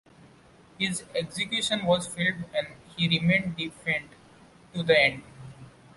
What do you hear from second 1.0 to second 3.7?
execution was filmed, and he remained